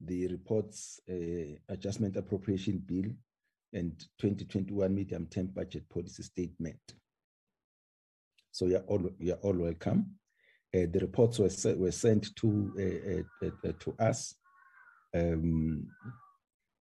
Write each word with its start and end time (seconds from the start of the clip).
the 0.00 0.28
reports 0.28 1.00
uh, 1.10 1.56
adjustment 1.68 2.16
appropriation 2.16 2.82
bill 2.84 3.10
and 3.72 3.98
2021 4.18 4.94
medium 4.94 5.26
term 5.26 5.46
budget 5.46 5.88
policy 5.88 6.22
statement. 6.22 6.80
So 8.50 8.66
you're 8.66 8.80
all, 8.80 9.10
you're 9.18 9.36
all 9.36 9.54
welcome. 9.54 10.16
Uh, 10.74 10.86
the 10.90 11.00
reports 11.00 11.38
were, 11.38 11.74
were 11.76 11.92
sent 11.92 12.34
to, 12.36 13.24
uh, 13.42 13.46
uh, 13.46 13.68
uh, 13.68 13.72
to 13.80 13.94
us. 13.98 14.34
Um, 15.14 15.86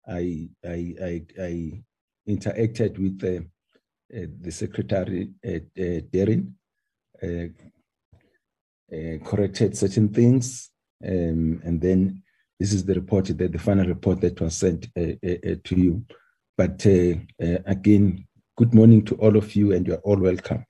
I, 0.07 0.49
I, 0.63 0.95
I, 1.01 1.25
I, 1.39 1.83
interacted 2.27 2.97
with 2.97 3.19
the 3.19 4.51
secretary, 4.51 5.29
uh, 5.45 5.59
Darren, 5.77 6.53
corrected 9.23 9.77
certain 9.77 10.09
things, 10.09 10.71
um, 11.05 11.61
and 11.63 11.79
then 11.79 12.23
this 12.59 12.73
is 12.73 12.85
the 12.85 12.93
report, 12.93 13.25
that 13.37 13.51
the 13.51 13.59
final 13.59 13.85
report 13.85 14.21
that 14.21 14.39
was 14.39 14.57
sent 14.57 14.87
uh, 14.97 15.01
uh, 15.01 15.51
uh 15.51 15.55
to 15.63 15.75
you. 15.75 16.05
But 16.57 16.85
uh, 16.85 17.15
uh, 17.43 17.59
again, 17.65 18.27
good 18.57 18.73
morning 18.73 19.03
to 19.05 19.15
all 19.15 19.35
of 19.35 19.55
you, 19.55 19.73
and 19.73 19.85
you 19.85 19.95
are 19.95 20.03
all 20.03 20.17
welcome. 20.17 20.65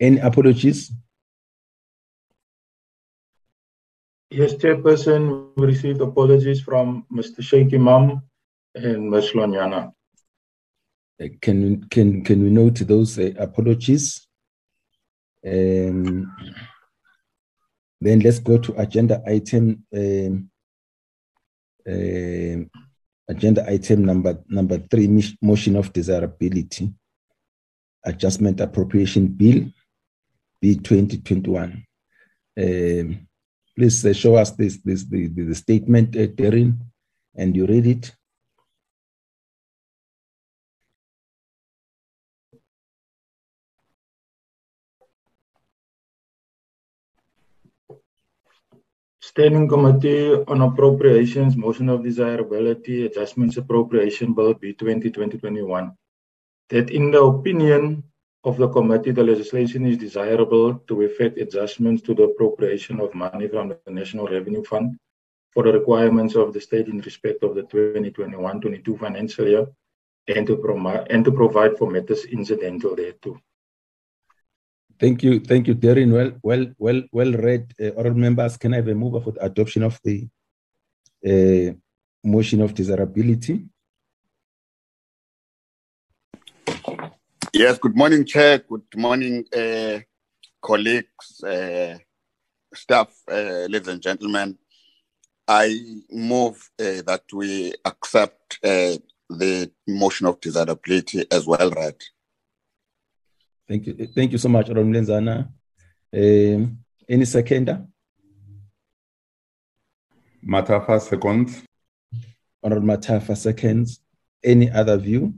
Any 0.00 0.18
apologies? 0.18 0.92
Yes, 4.30 4.54
Chairperson, 4.54 5.50
we 5.56 5.66
received 5.66 6.00
apologies 6.00 6.60
from 6.60 7.04
Mr. 7.12 7.40
Shaik 7.40 7.70
Emam 7.72 8.22
and 8.74 9.10
Ms. 9.10 9.32
Lonyana. 9.32 9.92
can, 11.42 11.84
can, 11.88 12.24
can 12.24 12.42
we 12.42 12.50
note 12.50 12.76
those 12.86 13.18
apologies? 13.18 14.26
Um, 15.46 16.34
then 18.00 18.20
let's 18.20 18.38
go 18.38 18.58
to 18.58 18.80
agenda 18.80 19.22
item 19.26 19.84
um, 19.94 20.50
uh, 21.86 22.64
agenda 23.28 23.64
item 23.68 24.04
number 24.04 24.38
number 24.48 24.78
three, 24.78 25.08
motion 25.40 25.76
of 25.76 25.92
desirability, 25.92 26.92
adjustment 28.04 28.60
appropriation 28.60 29.26
bill, 29.28 29.64
B 30.60 30.76
2021. 30.76 31.84
Um, 32.58 33.26
please 33.76 34.04
uh, 34.04 34.12
show 34.12 34.36
us 34.36 34.50
this 34.52 34.78
this 34.84 35.04
the, 35.04 35.28
the, 35.28 35.44
the 35.44 35.54
statement, 35.54 36.16
uh, 36.16 36.26
and 37.34 37.56
you 37.56 37.66
read 37.66 37.86
it. 37.86 38.12
Standing 49.34 49.66
Committee 49.66 50.34
on 50.46 50.60
Appropriations, 50.60 51.56
Motion 51.56 51.88
of 51.88 52.02
Desirability, 52.02 53.06
Adjustments 53.06 53.56
Appropriation 53.56 54.34
Bill 54.34 54.52
B 54.52 54.74
2021 54.74 55.96
that 56.68 56.90
in 56.90 57.10
the 57.10 57.22
opinion 57.22 58.04
of 58.44 58.58
the 58.58 58.68
committee, 58.68 59.10
the 59.10 59.24
legislation 59.24 59.86
is 59.86 59.96
desirable 59.96 60.74
to 60.86 61.00
effect 61.00 61.38
adjustments 61.38 62.02
to 62.02 62.14
the 62.14 62.24
appropriation 62.24 63.00
of 63.00 63.14
money 63.14 63.48
from 63.48 63.68
the 63.68 63.78
National 63.90 64.26
Revenue 64.26 64.64
Fund 64.64 64.98
for 65.54 65.62
the 65.62 65.72
requirements 65.72 66.34
of 66.34 66.52
the 66.52 66.60
state 66.60 66.88
in 66.88 67.00
respect 67.00 67.42
of 67.42 67.54
the 67.54 67.62
2021-22 67.62 68.98
financial 68.98 69.48
year 69.48 69.66
and 70.28 70.46
to, 70.46 71.06
and 71.08 71.24
to 71.24 71.32
provide 71.32 71.78
for 71.78 71.90
matters 71.90 72.26
incidental 72.26 72.94
thereto. 72.94 73.40
Thank 75.02 75.24
you, 75.24 75.40
thank 75.40 75.66
you, 75.66 75.74
Darren. 75.74 76.12
Well, 76.12 76.30
well, 76.44 76.64
well, 76.78 77.02
well 77.10 77.32
read. 77.32 77.74
Uh, 77.76 78.10
members, 78.10 78.56
can 78.56 78.72
I 78.72 78.76
have 78.76 78.86
a 78.86 78.94
mover 78.94 79.20
for 79.20 79.32
the 79.32 79.44
adoption 79.44 79.82
of 79.82 79.98
the 80.04 80.28
uh, 81.26 81.74
motion 82.22 82.60
of 82.60 82.72
desirability? 82.72 83.64
Yes. 87.52 87.78
Good 87.78 87.96
morning, 87.96 88.24
Chair. 88.24 88.58
Good 88.58 88.94
morning, 88.94 89.44
uh, 89.52 89.98
colleagues, 90.62 91.42
uh, 91.42 91.98
staff, 92.72 93.12
uh, 93.28 93.66
ladies 93.68 93.88
and 93.88 94.00
gentlemen. 94.00 94.56
I 95.48 95.80
move 96.12 96.70
uh, 96.78 97.02
that 97.08 97.24
we 97.32 97.74
accept 97.84 98.60
the 98.62 99.68
motion 99.88 100.28
of 100.28 100.40
desirability 100.40 101.26
as 101.32 101.44
well 101.44 101.72
read. 101.72 101.96
Thank 103.68 103.86
you. 103.86 104.08
Thank 104.14 104.32
you 104.32 104.38
so 104.38 104.48
much, 104.48 104.68
Honorable 104.68 104.92
Lenzana. 104.92 105.48
Um, 106.14 106.78
any 107.08 107.24
seconder? 107.24 107.86
Mathafa 110.46 111.00
seconds. 111.00 111.62
Honorable 112.62 112.88
Mathafa 112.88 113.36
seconds. 113.36 114.00
Any 114.42 114.70
other 114.70 114.96
view? 114.96 115.34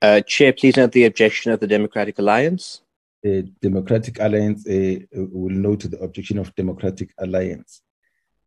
Uh, 0.00 0.20
Chair, 0.20 0.52
please 0.52 0.76
note 0.76 0.92
the 0.92 1.04
objection 1.04 1.52
of 1.52 1.60
the 1.60 1.66
Democratic 1.66 2.18
Alliance. 2.18 2.82
The 3.22 3.42
Democratic 3.60 4.20
Alliance 4.20 4.66
uh, 4.68 5.04
will 5.12 5.50
note 5.50 5.90
the 5.90 5.98
objection 5.98 6.38
of 6.38 6.54
Democratic 6.54 7.12
Alliance. 7.18 7.82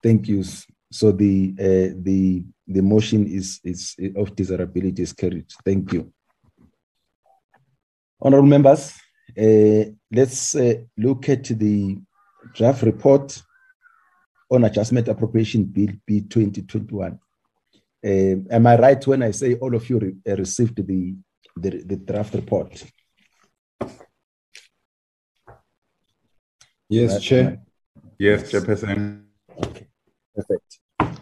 Thank 0.01 0.27
you. 0.27 0.43
So 0.91 1.11
the 1.11 1.53
uh, 1.59 1.95
the 2.01 2.43
the 2.67 2.81
motion 2.81 3.27
is 3.27 3.59
is 3.63 3.95
of 4.15 4.35
desirability 4.35 5.01
is 5.01 5.13
carried. 5.13 5.45
Thank 5.65 5.93
you. 5.93 6.11
Honorable 8.21 8.49
members, 8.49 8.93
uh, 9.37 9.83
let's 10.11 10.55
uh, 10.55 10.75
look 10.97 11.27
at 11.29 11.45
the 11.45 11.97
draft 12.53 12.83
report 12.83 13.41
on 14.51 14.63
adjustment 14.63 15.07
appropriation 15.07 15.63
bill 15.63 15.89
B 16.05 16.21
2021. 16.21 17.19
Uh, 18.03 18.09
am 18.53 18.67
I 18.67 18.77
right 18.77 19.07
when 19.07 19.23
I 19.23 19.31
say 19.31 19.55
all 19.55 19.73
of 19.75 19.89
you 19.89 19.99
re 19.99 20.15
uh, 20.27 20.35
received 20.35 20.75
the, 20.75 21.15
the, 21.57 21.69
the 21.83 21.95
draft 21.95 22.33
report? 22.35 22.83
Yes, 26.89 27.13
right, 27.13 27.21
Chair. 27.21 27.45
Right. 27.45 27.59
Yes, 28.19 28.51
Chairperson. 28.51 29.23
Okay, 29.65 29.87
perfect. 30.35 30.79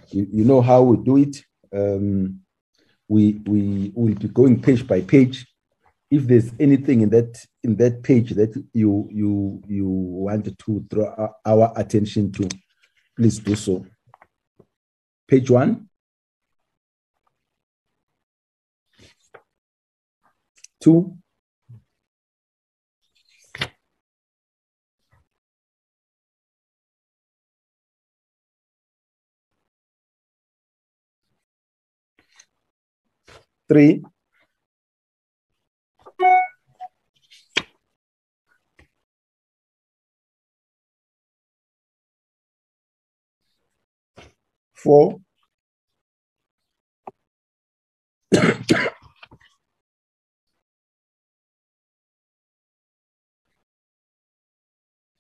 You, 0.10 0.28
you 0.32 0.44
know 0.44 0.62
how 0.62 0.82
we 0.82 0.98
do 0.98 1.18
it. 1.18 1.44
Um, 1.74 2.42
we 3.08 3.40
we 3.46 3.92
will 3.96 4.16
be 4.16 4.28
going 4.28 4.62
page 4.62 4.86
by 4.88 5.02
page 5.02 5.49
if 6.12 6.26
there's 6.28 6.52
anything 6.60 7.02
in 7.02 7.10
that 7.10 7.46
in 7.64 7.76
that 7.76 8.02
page 8.04 8.32
that 8.32 8.56
you 8.74 9.08
you 9.12 9.62
you 9.68 9.88
want 9.88 10.58
to 10.58 10.80
draw 10.90 11.30
our 11.46 11.72
attention 11.76 12.32
to, 12.32 12.48
please 13.16 13.40
do 13.40 13.56
so. 13.56 13.86
Page 15.28 15.50
one. 15.52 15.88
Two. 20.82 21.16
Three. 33.68 34.04
Four. 44.84 45.20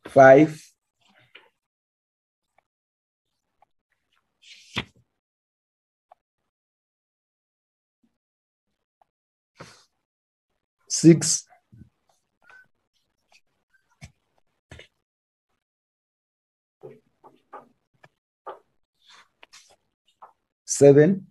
Five. 0.08 0.62
Six. 10.90 11.49
Seven, 20.80 21.28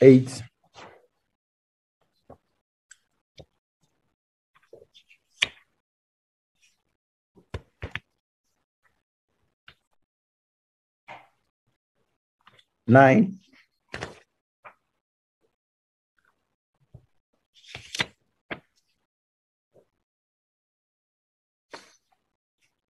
eight, 0.00 0.42
nine, 12.86 13.40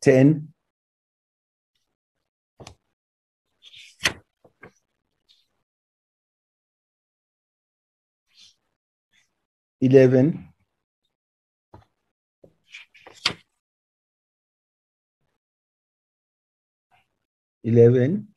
10, 0.00 0.52
Eleven, 9.82 10.52
eleven, 17.64 18.28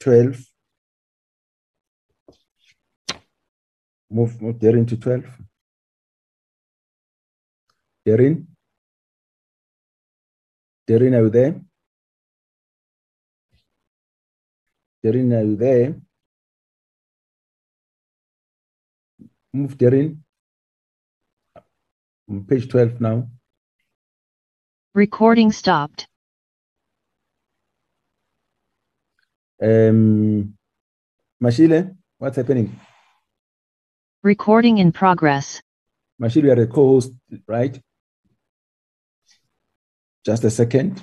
twelve, 0.00 0.47
move, 4.10 4.40
move 4.40 4.58
Darren 4.58 4.86
to 4.88 4.96
twelve. 4.96 5.24
Darren? 8.06 8.46
Darren, 10.88 11.14
are 11.14 11.24
you 11.24 11.30
there? 11.30 11.60
Darren, 15.04 15.32
are 15.38 15.44
you 15.44 15.56
there? 15.56 15.94
Move 19.52 19.76
Darren. 19.76 20.18
On 22.30 22.44
page 22.44 22.68
twelve 22.68 23.00
now. 23.00 23.28
Recording 24.94 25.52
stopped. 25.52 26.08
Um, 29.60 30.54
Mashile, 31.42 31.96
what's 32.18 32.36
happening? 32.36 32.78
Recording 34.22 34.78
in 34.78 34.92
progress. 34.92 35.62
Mashile, 36.20 36.42
you 36.44 36.52
are 36.52 36.56
the 36.56 36.66
co-host, 36.66 37.12
right? 37.46 37.80
Just 40.24 40.44
a 40.44 40.50
second. 40.50 41.02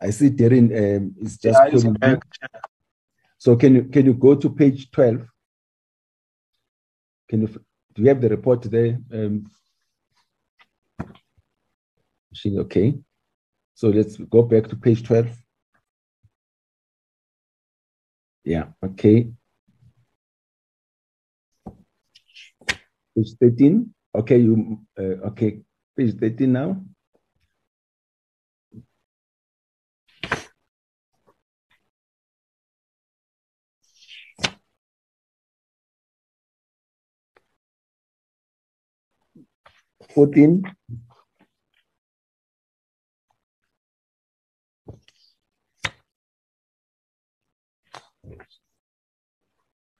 I 0.00 0.10
see 0.10 0.30
Darren 0.30 0.66
um, 0.96 1.14
is 1.20 1.38
just 1.38 1.60
Yeah, 1.60 1.70
he's 1.70 1.84
putting. 1.84 1.94
back. 1.94 2.24
So 3.38 3.56
can 3.56 3.74
you 3.76 3.84
can 3.84 4.06
you 4.06 4.14
go 4.14 4.34
to 4.34 4.50
page 4.50 4.90
twelve? 4.90 5.24
Can 7.28 7.42
you 7.42 7.46
do 7.94 8.02
you 8.02 8.08
have 8.08 8.20
the 8.20 8.28
report 8.28 8.62
there? 8.62 8.98
Um, 9.12 9.46
machine, 12.32 12.58
okay. 12.58 12.94
So 13.74 13.88
let's 13.88 14.16
go 14.16 14.42
back 14.42 14.68
to 14.68 14.76
page 14.76 15.04
twelve. 15.04 15.28
Yeah. 18.44 18.66
Okay. 18.84 19.32
Page 23.14 23.36
thirteen. 23.40 23.94
Okay. 24.14 24.38
You 24.38 24.78
uh, 24.98 25.28
okay? 25.28 25.60
Page 25.96 26.14
thirteen 26.18 26.52
now. 26.52 26.82
Fourteen. 40.14 40.62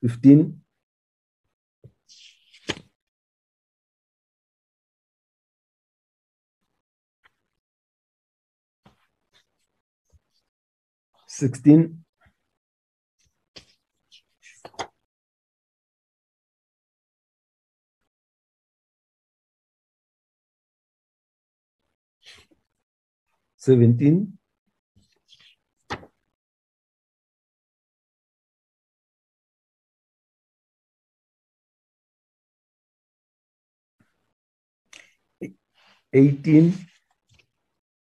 Fifteen. 0.03 0.62
Sixteen. 11.33 12.05
Seventeen. 23.57 24.39
Eighteen. 36.13 36.75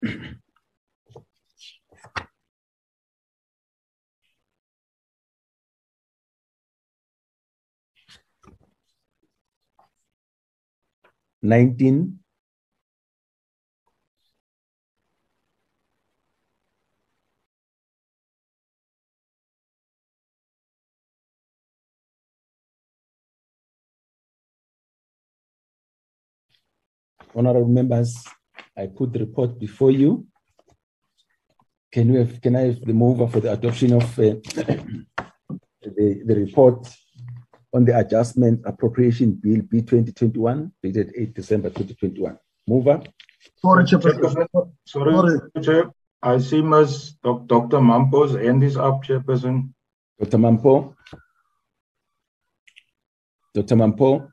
Nineteen. 11.41 12.19
Honorable 27.33 27.69
members, 27.69 28.23
I 28.77 28.87
put 28.87 29.13
the 29.13 29.19
report 29.19 29.57
before 29.57 29.91
you. 29.91 30.27
Can 31.91 32.11
we 32.11 32.19
have, 32.19 32.41
can 32.41 32.55
I 32.55 32.61
have 32.61 32.81
the 32.81 32.93
mover 32.93 33.27
for 33.27 33.39
the 33.39 33.53
adoption 33.53 33.93
of 33.93 34.19
uh, 34.19 34.35
the, 35.81 36.23
the 36.25 36.35
report 36.35 36.87
on 37.73 37.85
the 37.85 37.97
adjustment 37.97 38.61
appropriation 38.65 39.31
bill 39.33 39.61
B 39.61 39.81
twenty 39.81 40.11
twenty-one 40.11 40.71
dated 40.83 41.13
eight 41.17 41.33
December 41.33 41.69
twenty 41.69 41.93
twenty-one? 41.95 42.37
Mover, 42.67 43.01
Sorry, 43.57 43.83
Chairperson. 43.85 44.19
Chairperson, 44.53 44.71
Sorry, 44.85 45.13
Sorry. 45.13 45.63
Chair. 45.63 45.91
I 46.21 46.37
see 46.37 46.61
Ms. 46.61 47.13
Doc- 47.23 47.47
Dr. 47.47 47.77
Mampo's 47.79 48.35
hand 48.35 48.63
is 48.63 48.77
up, 48.77 49.03
Chairperson. 49.03 49.73
Dr. 50.19 50.37
Mampo. 50.37 50.93
Dr. 53.55 53.75
Mampo. 53.75 54.29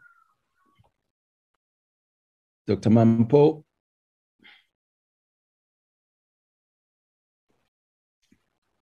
Dr. 2.67 2.91
Mampo. 2.91 3.65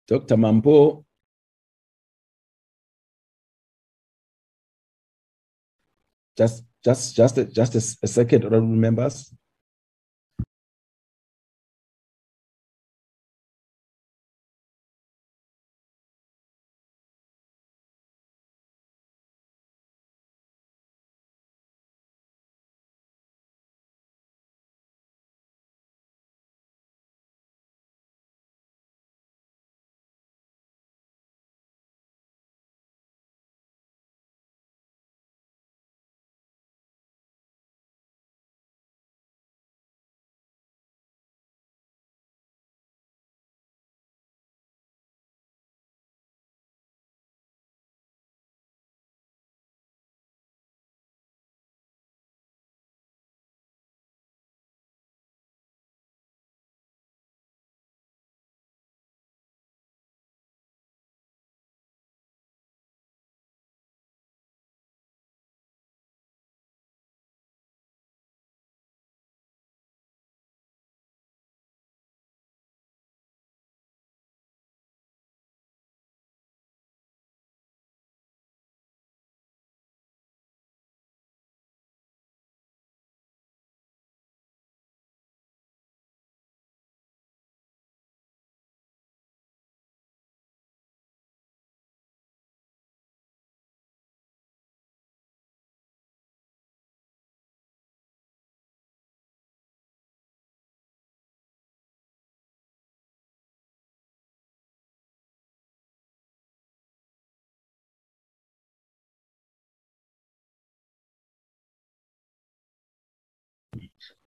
Dr. 0.09 0.37
Mampo. 0.37 1.05
Just, 6.41 6.65
just, 6.87 7.15
just, 7.17 7.17
just 7.17 7.39
a- 7.39 7.45
just 7.45 7.75
a 7.75 7.83
a 8.07 8.09
second, 8.09 8.45
honorable 8.47 8.67
members. 8.87 9.17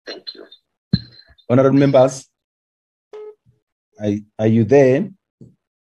Thank 0.06 0.34
you. 0.34 0.46
Honorable 1.48 1.78
members, 1.78 2.28
are, 4.00 4.12
are 4.38 4.46
you 4.46 4.64
there? 4.64 5.10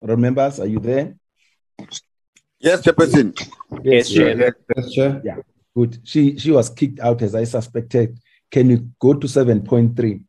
Honorable 0.02 0.22
members, 0.22 0.60
are 0.60 0.68
you 0.68 0.80
there? 0.80 1.16
Yes, 2.60 2.82
Chairperson. 2.82 3.34
Yes, 3.84 4.10
Chair. 4.10 4.56
Yes, 4.76 4.92
Chair. 4.94 5.22
Yeah, 5.24 5.38
good. 5.76 6.00
She 6.04 6.38
she 6.38 6.52
was 6.52 6.70
kicked 6.70 7.00
out 7.00 7.22
as 7.22 7.36
I 7.36 7.44
suspected. 7.44 8.20
Can 8.50 8.70
you 8.70 8.90
go 9.00 9.14
to 9.14 9.28
7.3? 9.28 10.24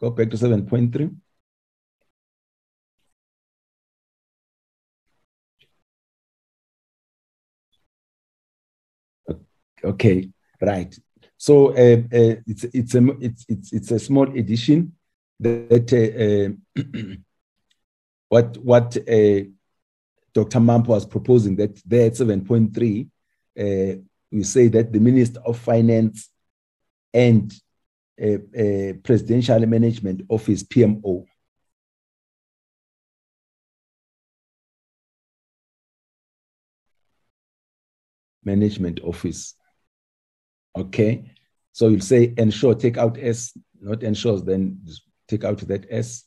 Go 0.00 0.10
back 0.10 0.30
to 0.30 0.36
7.3. 0.36 1.16
Okay, 9.84 10.30
right. 10.60 10.96
So 11.42 11.70
uh, 11.70 12.02
uh, 12.18 12.36
it's 12.46 12.62
it's 12.72 12.94
a 12.94 13.04
it's 13.20 13.44
it's 13.48 13.72
it's 13.72 13.90
a 13.90 13.98
small 13.98 14.28
addition 14.38 14.92
that 15.40 15.88
uh, 15.92 16.54
what 18.28 18.56
what 18.58 18.96
uh, 18.96 19.40
Dr. 20.32 20.60
Mampo 20.60 20.86
was 20.90 21.04
proposing 21.04 21.56
that 21.56 21.82
there 21.84 22.06
at 22.06 22.12
7.3, 22.12 23.08
uh, 23.58 24.00
we 24.30 24.44
say 24.44 24.68
that 24.68 24.92
the 24.92 25.00
Minister 25.00 25.40
of 25.40 25.58
Finance 25.58 26.30
and 27.12 27.52
uh, 28.22 28.34
uh, 28.56 28.92
Presidential 29.02 29.66
Management 29.66 30.22
Office, 30.28 30.62
PMO, 30.62 31.26
Management 38.44 39.00
Office. 39.02 39.56
Okay, 40.76 41.30
so 41.72 41.88
you'll 41.88 42.00
say 42.00 42.32
ensure, 42.38 42.74
take 42.74 42.96
out 42.96 43.18
S, 43.20 43.56
not 43.80 44.02
ensures, 44.02 44.42
then 44.42 44.80
take 45.28 45.44
out 45.44 45.58
that 45.58 45.86
S. 45.90 46.24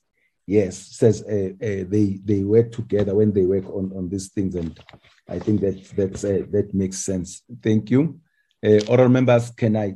Yes, 0.48 0.78
says 0.78 1.24
uh, 1.24 1.54
uh, 1.60 1.86
they 1.90 2.20
they 2.24 2.44
work 2.44 2.72
together 2.72 3.16
when 3.16 3.34
they 3.34 3.46
work 3.46 3.66
on 3.66 3.92
on 3.96 4.10
these 4.10 4.30
things, 4.30 4.54
and 4.54 4.80
I 5.28 5.40
think 5.40 5.62
that 5.62 5.84
that's 5.96 6.24
uh, 6.24 6.44
that 6.52 6.72
makes 6.74 7.00
sense. 7.00 7.42
Thank 7.64 7.90
you, 7.90 8.20
uh, 8.64 8.82
oral 8.88 9.10
members. 9.10 9.50
Can 9.50 9.76
I 9.76 9.96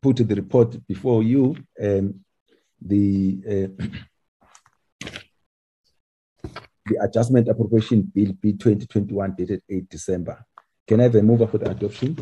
put 0.00 0.16
the 0.18 0.34
report 0.36 0.86
before 0.86 1.24
you? 1.24 1.56
Um, 1.82 2.20
the 2.80 3.40
uh, 3.44 3.84
the 6.86 6.96
adjustment 7.02 7.48
appropriation 7.48 8.02
bill 8.02 8.32
B 8.40 8.52
2021 8.52 9.34
dated 9.36 9.62
8 9.68 9.88
December. 9.88 10.44
Can 10.86 11.00
I 11.00 11.04
have 11.04 11.16
a 11.16 11.22
mover 11.22 11.48
for 11.48 11.58
the 11.58 11.70
adoption? 11.70 12.16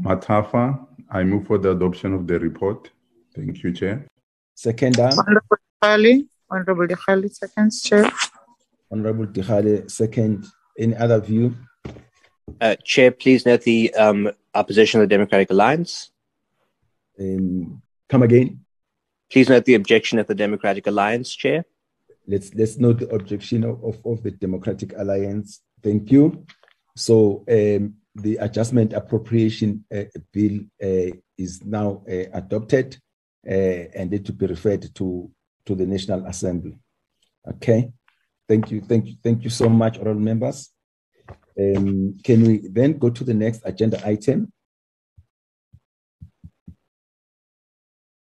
Mathafa, 0.00 0.86
I 1.10 1.24
move 1.24 1.46
for 1.46 1.58
the 1.58 1.70
adoption 1.72 2.14
of 2.14 2.26
the 2.26 2.38
report. 2.38 2.90
Thank 3.34 3.62
you, 3.62 3.72
Chair. 3.72 4.06
Second. 4.54 4.98
Honorable 4.98 5.56
Dihali, 5.82 6.28
Honorable 6.50 6.86
Dihali, 6.86 7.32
seconds, 7.32 7.82
Chair. 7.82 8.10
Honorable 8.90 9.26
Tihale, 9.26 9.90
second. 9.90 10.46
Any 10.78 10.96
other 10.96 11.20
view? 11.20 11.54
Uh, 12.60 12.76
Chair, 12.84 13.10
please 13.10 13.46
note 13.46 13.62
the 13.62 13.92
um, 13.94 14.30
opposition 14.54 15.00
of 15.00 15.08
the 15.08 15.14
Democratic 15.14 15.50
Alliance. 15.50 16.10
Um, 17.18 17.82
come 18.08 18.22
again. 18.22 18.64
Please 19.30 19.48
note 19.48 19.64
the 19.64 19.74
objection 19.74 20.18
of 20.18 20.26
the 20.26 20.34
Democratic 20.34 20.86
Alliance, 20.86 21.34
Chair. 21.34 21.64
Let's 22.26 22.54
let's 22.54 22.78
note 22.78 22.98
the 23.00 23.08
objection 23.08 23.64
of, 23.64 23.82
of, 23.84 24.04
of 24.04 24.22
the 24.22 24.30
Democratic 24.30 24.92
Alliance. 24.96 25.62
Thank 25.82 26.10
you. 26.10 26.44
So 26.96 27.44
um, 27.48 27.94
the 28.14 28.36
adjustment 28.36 28.92
appropriation 28.92 29.84
uh, 29.94 30.04
bill 30.32 30.60
uh, 30.82 31.16
is 31.38 31.64
now 31.64 32.02
uh, 32.10 32.24
adopted 32.34 32.98
and 33.44 34.12
it 34.12 34.24
to 34.26 34.32
be 34.32 34.46
referred 34.46 34.94
to 34.94 35.30
to 35.64 35.74
the 35.74 35.86
National 35.86 36.26
Assembly. 36.26 36.76
Okay. 37.46 37.90
Thank 38.48 38.70
you. 38.70 38.80
Thank 38.80 39.06
you. 39.06 39.14
Thank 39.22 39.44
you 39.44 39.50
so 39.50 39.68
much, 39.68 39.98
all 39.98 40.14
members. 40.14 40.70
Um, 41.58 42.18
can 42.24 42.42
we 42.42 42.66
then 42.68 42.98
go 42.98 43.10
to 43.10 43.24
the 43.24 43.34
next 43.34 43.62
agenda 43.64 44.04
item, 44.06 44.52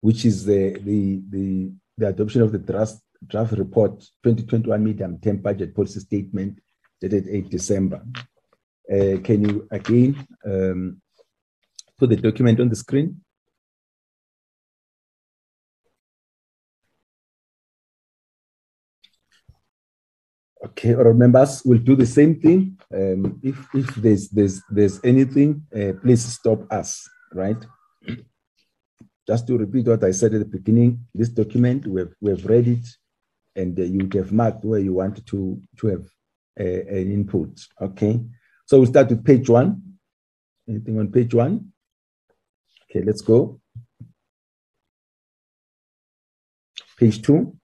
which 0.00 0.24
is 0.24 0.44
the 0.44 0.78
the 0.80 1.22
the, 1.30 1.72
the 1.96 2.08
adoption 2.08 2.42
of 2.42 2.52
the 2.52 2.58
draft 2.58 2.96
draft 3.26 3.52
report 3.52 4.00
2021 4.22 4.84
medium 4.84 5.18
term 5.18 5.38
budget 5.38 5.74
policy 5.74 6.00
statement 6.00 6.58
dated 7.00 7.26
8 7.28 7.48
December. 7.48 8.04
Uh, 8.90 9.18
can 9.22 9.42
you 9.46 9.68
again 9.70 10.26
um, 10.46 11.00
put 11.98 12.08
the 12.08 12.16
document 12.16 12.58
on 12.60 12.68
the 12.68 12.76
screen? 12.76 13.20
Okay, 20.64 20.94
all 20.94 21.12
members, 21.12 21.62
we'll 21.64 21.78
do 21.78 21.94
the 21.94 22.06
same 22.06 22.40
thing. 22.40 22.78
Um, 22.92 23.40
if 23.42 23.56
if 23.74 23.94
there's 23.96 24.28
there's 24.28 24.62
there's 24.70 25.00
anything, 25.04 25.62
uh, 25.74 25.92
please 26.02 26.24
stop 26.24 26.60
us. 26.72 27.08
Right. 27.32 27.62
Just 29.26 29.46
to 29.46 29.58
repeat 29.58 29.86
what 29.86 30.02
I 30.02 30.12
said 30.12 30.34
at 30.34 30.40
the 30.40 30.58
beginning, 30.58 31.06
this 31.14 31.28
document 31.28 31.86
we've 31.86 32.14
we've 32.20 32.44
read 32.46 32.68
it, 32.68 32.86
and 33.54 33.78
uh, 33.78 33.82
you 33.82 34.08
have 34.14 34.32
marked 34.32 34.64
where 34.64 34.80
you 34.80 34.94
want 34.94 35.24
to 35.26 35.60
to 35.76 35.86
have 35.86 36.06
uh, 36.58 36.64
an 36.98 37.12
input. 37.12 37.50
Okay. 37.80 38.20
So 38.68 38.76
we'll 38.76 38.86
start 38.86 39.08
with 39.08 39.24
page 39.24 39.48
one. 39.48 39.82
Anything 40.68 40.98
on 40.98 41.10
page 41.10 41.32
one? 41.32 41.72
Okay, 42.90 43.02
let's 43.02 43.22
go. 43.22 43.58
Page 46.98 47.22
two. 47.22 47.56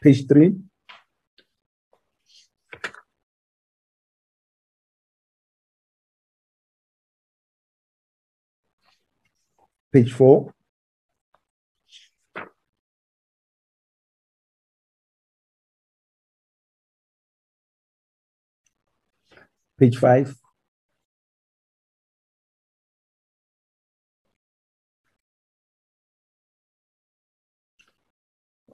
Page 0.00 0.28
three. 0.28 0.54
Page 9.92 10.12
four. 10.12 10.54
Page 19.78 19.96
five. 19.96 20.34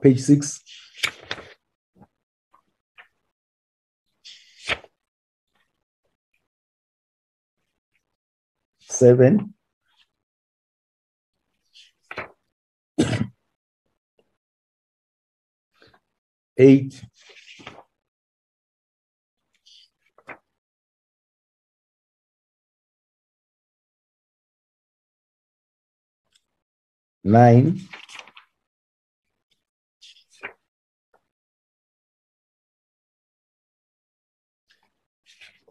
Page 0.00 0.20
six. 0.20 0.62
Seven. 8.80 9.54
Eight. 16.56 17.02
Nine. 27.24 27.80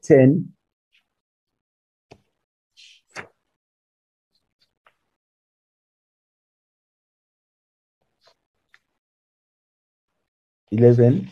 Ten. 0.04 0.54
Eleven. 10.72 11.30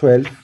12. 0.00 0.24
Fourteen. 0.24 0.34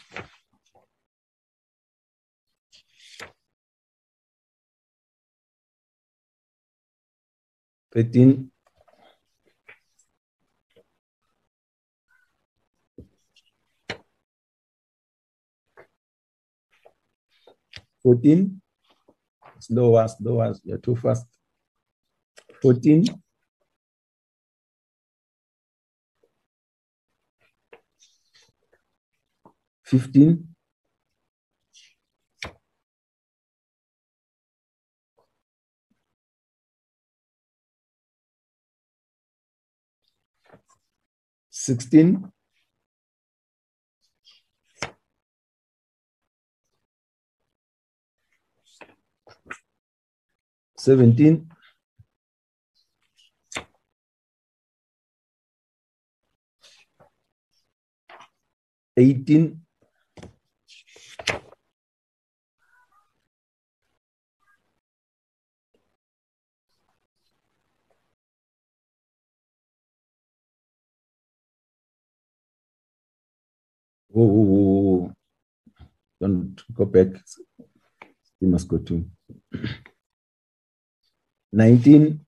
Thirteen, 7.91 8.51
fourteen, 18.03 18.61
slower, 19.59 20.07
slower, 20.09 20.55
you're 20.65 20.77
too 20.77 20.97
fast. 20.97 21.27
Fourteen, 22.61 23.07
15. 29.87 30.49
Sixteen, 41.51 42.33
seventeen, 50.77 51.49
eighteen, 58.97 59.66
Whoa. 74.17 75.13
Don't 76.21 76.63
go 76.75 76.87
back. 76.87 77.09
You 78.41 78.49
must 78.49 78.69
go 78.69 78.79
to 78.79 79.05
19. 81.53 82.21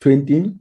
Twenty. 0.00 0.54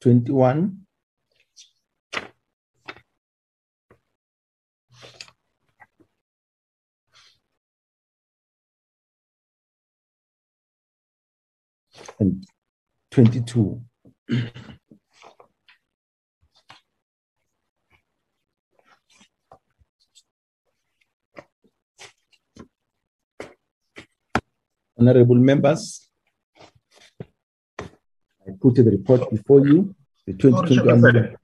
Twenty-one. 0.00 0.76
And 12.18 12.44
twenty-two. 13.10 13.82
Honorable 24.98 25.36
members, 25.36 26.09
put 28.60 28.74
the 28.76 28.84
report 28.84 29.30
before 29.30 29.66
you, 29.66 29.94
the 30.26 30.32
Sorry, 30.40 30.68
2021. 30.68 31.36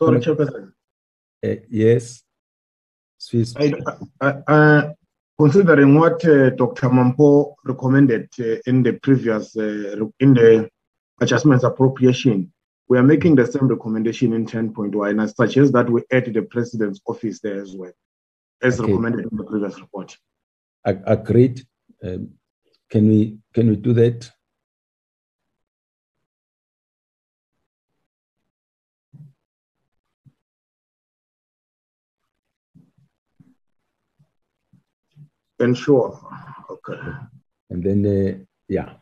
Chairperson. 0.00 0.72
Sorry. 1.40 1.52
Uh, 1.58 1.60
yes. 1.70 2.22
Swiss. 3.18 3.54
I, 3.56 3.74
I, 4.20 4.34
I, 4.48 4.90
considering 5.38 5.94
what 5.98 6.24
uh, 6.24 6.50
Dr. 6.50 6.88
Mampo 6.88 7.54
recommended 7.64 8.28
uh, 8.40 8.56
in 8.66 8.82
the 8.82 8.92
previous, 8.94 9.56
uh, 9.56 9.96
in 10.20 10.34
the 10.34 10.68
adjustments 11.20 11.64
appropriation, 11.64 12.52
we 12.88 12.96
are 12.98 13.02
making 13.02 13.34
the 13.34 13.46
same 13.46 13.68
recommendation 13.68 14.32
in 14.32 14.46
10.1 14.46 15.10
and 15.10 15.20
I 15.20 15.26
suggest 15.26 15.72
that 15.74 15.90
we 15.90 16.02
add 16.12 16.32
the 16.32 16.42
president's 16.42 17.00
office 17.06 17.40
there 17.40 17.60
as 17.60 17.74
well, 17.76 17.92
as 18.62 18.80
Okay. 18.80 18.90
recommended 18.90 19.26
in 19.30 19.36
the 19.36 19.44
previous 19.44 19.78
report. 19.80 20.16
Ag- 20.86 21.02
Agreed. 21.06 21.62
Um, 22.02 22.30
Can 22.90 23.06
we, 23.08 23.36
can 23.52 23.68
we 23.68 23.76
do 23.76 23.92
that? 23.92 24.30
Ensure, 35.60 36.18
okay. 36.70 36.98
And 37.70 37.82
then, 37.82 38.06
uh, 38.06 38.44
yeah, 38.68 38.94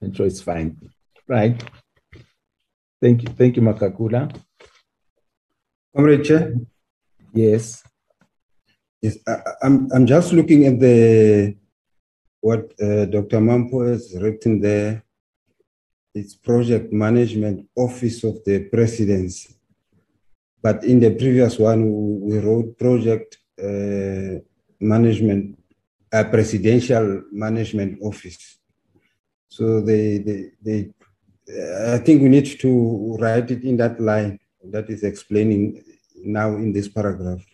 and 0.00 0.14
so 0.16 0.24
it's 0.24 0.42
fine. 0.42 0.76
Right. 1.26 1.62
Thank 3.02 3.22
you, 3.22 3.28
thank 3.30 3.56
you, 3.56 3.62
Makakula. 3.62 4.34
Comrade 5.94 6.24
Chair, 6.24 6.54
Yes, 7.32 7.82
yes, 9.00 9.18
I, 9.26 9.32
I- 9.32 9.54
I'm, 9.62 9.90
I'm 9.92 10.06
just 10.06 10.32
looking 10.32 10.66
at 10.66 10.78
the, 10.80 11.56
what 12.40 12.72
uh, 12.80 13.06
Dr. 13.06 13.38
Mampo 13.40 13.88
has 13.88 14.14
written 14.20 14.60
there. 14.60 15.02
It's 16.14 16.34
Project 16.34 16.92
Management 16.92 17.68
Office 17.76 18.24
of 18.24 18.42
the 18.44 18.64
Presidency. 18.68 19.54
But 20.62 20.82
in 20.84 20.98
the 21.00 21.10
previous 21.14 21.58
one, 21.58 21.84
we 21.84 22.34
we 22.34 22.38
wrote 22.44 22.76
Project 22.76 23.38
uh, 23.62 24.40
Management, 24.80 25.56
Presidential 26.10 27.22
Management 27.32 27.98
Office. 28.02 28.58
So 29.48 29.80
they, 29.80 30.18
they, 30.18 30.50
they, 30.62 30.90
I 31.94 31.98
think 31.98 32.22
we 32.22 32.28
need 32.28 32.58
to 32.60 33.16
write 33.20 33.50
it 33.50 33.64
in 33.64 33.76
that 33.78 34.00
line 34.00 34.38
that 34.64 34.90
is 34.90 35.02
explaining 35.02 35.82
now 36.16 36.54
in 36.56 36.72
this 36.72 36.88
paragraph. 36.88 37.44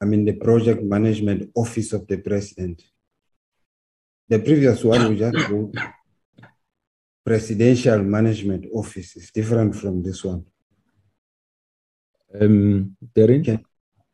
I 0.00 0.04
mean, 0.04 0.24
the 0.24 0.34
project 0.34 0.82
management 0.82 1.50
office 1.54 1.92
of 1.92 2.06
the 2.06 2.18
president. 2.18 2.82
The 4.28 4.38
previous 4.38 4.84
one, 4.84 5.08
we 5.08 5.18
just 5.18 5.48
wrote 5.48 5.74
presidential 7.24 8.02
management 8.02 8.66
office 8.72 9.16
is 9.16 9.30
different 9.30 9.74
from 9.76 10.02
this 10.02 10.24
one. 10.24 10.44
um, 12.40 12.96
Darren? 13.14 13.40
Okay. 13.40 13.58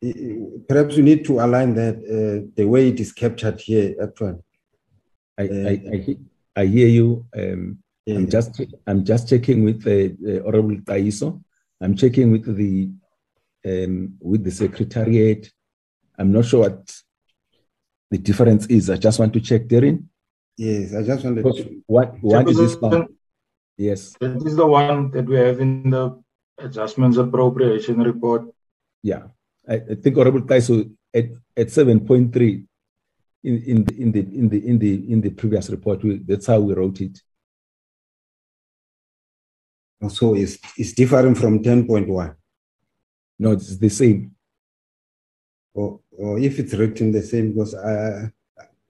I- 0.04 0.08
I- 0.08 0.38
Perhaps 0.68 0.96
we 0.96 1.02
need 1.02 1.24
to 1.26 1.40
align 1.40 1.74
that, 1.74 1.96
uh, 2.16 2.50
the 2.56 2.64
way 2.66 2.88
it 2.88 2.98
is 3.00 3.12
captured 3.12 3.60
here, 3.60 3.94
actually. 4.02 4.38
I, 5.38 5.42
I, 5.42 5.72
I, 5.94 6.16
I 6.62 6.66
hear 6.66 6.88
you. 6.88 7.26
Um, 7.36 7.78
I'm 8.08 8.28
just, 8.28 8.60
I'm 8.86 9.04
just 9.04 9.28
checking 9.28 9.64
with 9.64 9.82
the 9.82 10.14
uh, 10.30 10.46
Honorable 10.46 10.76
Taiso. 10.88 11.42
I'm 11.80 11.96
checking 11.96 12.30
with 12.32 12.44
the, 12.56 12.90
um, 13.66 14.14
with 14.20 14.44
the 14.44 14.50
Secretariat. 14.50 15.50
I'm 16.18 16.30
not 16.32 16.44
sure 16.44 16.60
what 16.60 16.94
the 18.10 18.18
difference 18.18 18.66
is. 18.66 18.90
I 18.90 18.96
just 18.96 19.18
want 19.18 19.32
to 19.32 19.40
check, 19.40 19.62
Darren. 19.66 20.04
Yes, 20.56 20.94
I 20.94 21.02
just 21.02 21.24
wanted 21.24 21.42
Because 21.42 21.56
to, 21.64 21.82
What, 21.86 22.14
what 22.22 22.48
is 22.48 22.56
this 22.56 22.76
one? 22.76 23.08
Yes, 23.76 24.14
That 24.20 24.36
is 24.46 24.54
the 24.56 24.66
one 24.66 25.10
that 25.10 25.26
we 25.26 25.34
have 25.36 25.58
in 25.60 25.90
the 25.90 26.22
adjustments 26.58 27.16
appropriation 27.16 27.98
report. 28.00 28.42
yeah. 29.02 29.24
I, 29.68 29.74
I 29.74 29.94
think 29.94 30.16
Honorable 30.16 30.42
Taiso 30.42 30.90
at, 31.14 31.26
at 31.56 31.70
seven 31.70 32.00
point 32.06 32.32
three 32.32 32.64
in, 33.42 33.62
in, 33.62 33.84
the- 33.84 34.02
in 34.02 34.12
the, 34.12 34.20
in 34.20 34.48
the, 34.48 34.68
in 34.68 34.78
the, 34.78 35.12
in 35.12 35.20
the 35.20 35.30
previous 35.30 35.68
report, 35.70 36.02
we, 36.02 36.18
that's 36.18 36.46
how 36.46 36.60
we 36.60 36.74
wrote 36.74 37.00
it. 37.00 37.18
so 40.08 40.34
it's, 40.34 40.58
it's 40.76 40.92
different 40.92 41.38
from 41.38 41.62
ten 41.62 41.86
point 41.86 42.08
one. 42.08 42.34
No, 43.38 43.52
it's 43.52 43.76
the 43.78 43.88
same. 43.88 44.32
Or, 45.72 46.00
or 46.12 46.38
if 46.38 46.58
it's 46.58 46.74
written 46.74 47.10
the 47.10 47.22
same, 47.22 47.52
because 47.52 47.74
I, 47.74 48.30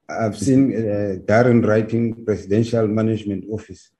I've 0.09 0.37
seen 0.37 0.73
uh, 0.75 1.17
Darren 1.25 1.65
writing 1.67 2.25
presidential 2.25 2.87
management 2.89 3.45
office. 3.51 3.91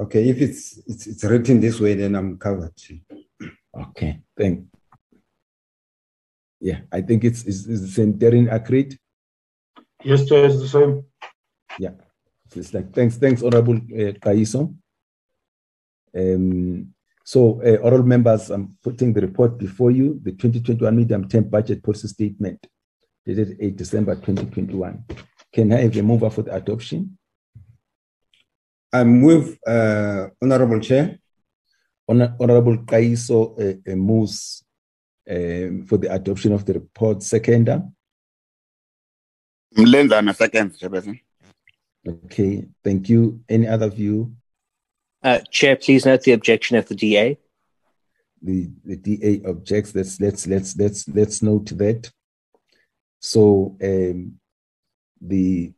Okay, 0.00 0.28
if 0.28 0.40
it's, 0.40 0.78
it's, 0.86 1.06
it's 1.06 1.24
written 1.24 1.60
this 1.60 1.78
way, 1.80 1.94
then 1.94 2.14
I'm 2.14 2.38
covered. 2.38 2.72
Okay, 3.78 4.20
thank. 4.36 4.64
Yeah, 6.60 6.80
I 6.90 7.02
think 7.02 7.24
it's, 7.24 7.44
it's, 7.44 7.66
it's 7.66 7.80
the 7.82 7.88
same. 7.88 8.14
Darren 8.14 8.52
agreed. 8.52 8.98
Yes, 10.02 10.26
Chair, 10.26 10.46
it's 10.46 10.60
the 10.60 10.68
same. 10.68 11.04
Yeah. 11.78 11.90
It's 12.54 12.72
like, 12.72 12.92
thanks, 12.92 13.16
thanks, 13.16 13.42
Honorable 13.42 13.76
uh, 13.76 14.12
Kaiso. 14.24 14.74
Um, 16.16 16.94
so, 17.24 17.60
uh, 17.62 17.76
oral 17.82 18.02
members, 18.02 18.50
I'm 18.50 18.76
putting 18.82 19.12
the 19.12 19.20
report 19.20 19.58
before 19.58 19.90
you, 19.90 20.18
the 20.22 20.32
2021 20.32 20.96
medium 20.96 21.28
term 21.28 21.44
budget 21.44 21.82
policy 21.82 22.08
statement 22.08 22.66
dated 23.26 23.58
8 23.60 23.76
December 23.76 24.14
2021. 24.14 25.04
Can 25.52 25.72
I 25.72 25.82
have 25.82 25.96
a 25.96 26.02
mover 26.02 26.30
for 26.30 26.42
the 26.42 26.54
adoption? 26.54 27.18
I 28.92 29.04
move, 29.04 29.58
uh, 29.66 30.28
Honorable 30.42 30.80
Chair, 30.80 31.18
Honor- 32.08 32.34
Honorable 32.40 32.78
Kaiso 32.78 33.60
uh, 33.60 33.92
uh, 33.92 33.96
moves 33.96 34.64
um, 35.30 35.84
for 35.86 35.98
the 35.98 36.12
adoption 36.12 36.52
of 36.52 36.64
the 36.64 36.74
report. 36.74 37.22
Seconder. 37.22 37.82
Mlenzana 39.76 40.34
seconds, 40.34 40.78
Chairperson. 40.78 41.20
Okay, 42.06 42.64
thank 42.82 43.08
you. 43.08 43.40
Any 43.48 43.66
other 43.66 43.90
view? 43.90 44.34
Uh, 45.22 45.40
Chair, 45.50 45.76
please 45.76 46.06
note 46.06 46.22
the 46.22 46.32
objection 46.32 46.76
of 46.76 46.88
the 46.88 46.94
DA. 46.94 47.38
The 48.40 48.70
the 48.84 48.96
DA 48.96 49.42
objects. 49.46 49.94
Let's 49.94 50.20
let's 50.20 50.46
let's 50.46 50.76
let's 50.76 51.08
let's 51.08 51.42
note 51.42 51.66
that. 51.76 52.10
So 53.20 53.76
um, 53.82 54.38
the 55.20 55.72